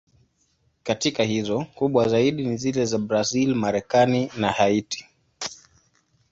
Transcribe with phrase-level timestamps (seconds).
[0.83, 5.07] Katika hizo, kubwa zaidi ni zile za Brazil, Marekani na Haiti.